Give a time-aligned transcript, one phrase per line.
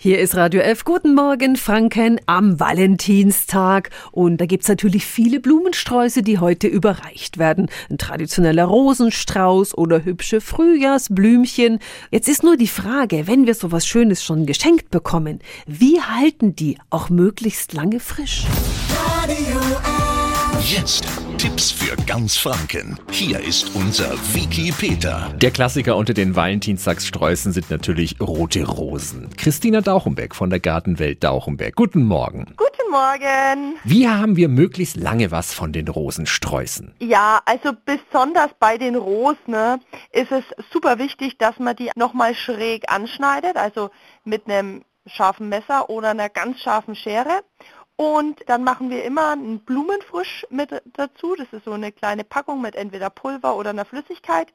[0.00, 0.84] Hier ist Radio F.
[0.84, 3.90] Guten Morgen, Franken, am Valentinstag.
[4.12, 7.68] Und da gibt's natürlich viele Blumensträuße, die heute überreicht werden.
[7.90, 11.80] Ein traditioneller Rosenstrauß oder hübsche Frühjahrsblümchen.
[12.12, 16.78] Jetzt ist nur die Frage, wenn wir sowas Schönes schon geschenkt bekommen, wie halten die
[16.90, 18.46] auch möglichst lange frisch?
[19.10, 20.76] Radio F.
[20.76, 21.06] Jetzt
[21.38, 22.98] Tipps für ganz Franken.
[23.12, 25.32] Hier ist unser Wiki Peter.
[25.36, 29.30] Der Klassiker unter den Valentinstagssträußen sind natürlich rote Rosen.
[29.36, 31.76] Christina Dauchenbeck von der Gartenwelt Dauchenberg.
[31.76, 32.56] Guten Morgen.
[32.56, 33.76] Guten Morgen.
[33.84, 36.96] Wie haben wir möglichst lange was von den Rosensträußen?
[36.98, 39.78] Ja, also besonders bei den Rosen ne,
[40.10, 40.42] ist es
[40.72, 43.90] super wichtig, dass man die nochmal schräg anschneidet, also
[44.24, 47.44] mit einem scharfen Messer oder einer ganz scharfen Schere.
[48.00, 51.34] Und dann machen wir immer einen Blumenfrisch mit dazu.
[51.36, 54.46] Das ist so eine kleine Packung mit entweder Pulver oder einer Flüssigkeit.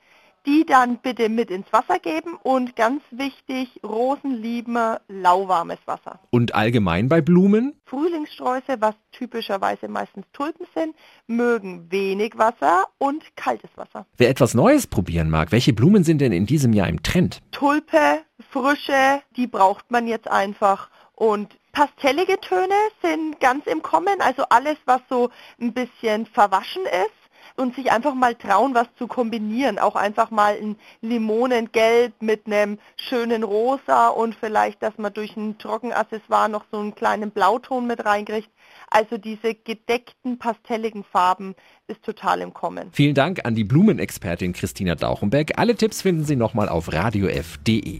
[0.46, 6.20] Die dann bitte mit ins Wasser geben und ganz wichtig, Rosen lieben lauwarmes Wasser.
[6.32, 7.80] Und allgemein bei Blumen?
[7.86, 10.95] Frühlingssträuße, was typischerweise meistens Tulpen sind,
[11.28, 14.06] mögen wenig Wasser und kaltes Wasser.
[14.17, 17.39] Wer etwas Neues probieren mag, welche Blumen sind denn in diesem Jahr im Trend?
[17.52, 20.89] Tulpe, Frische, die braucht man jetzt einfach.
[21.16, 25.30] Und pastellige Töne sind ganz im Kommen, also alles, was so
[25.60, 27.24] ein bisschen verwaschen ist
[27.56, 29.78] und sich einfach mal trauen, was zu kombinieren.
[29.80, 35.58] Auch einfach mal ein Limonengelb mit einem schönen Rosa und vielleicht, dass man durch ein
[35.58, 38.50] Trockenaccessoire noch so einen kleinen Blauton mit reinkriegt.
[38.90, 41.56] Also diese gedeckten, pastelligen Farben
[41.88, 42.90] ist total im Kommen.
[42.94, 45.58] Vielen Dank an die Blumenexpertin Christina Dauchenbeck.
[45.58, 48.00] Alle Tipps finden Sie nochmal auf radiof.de.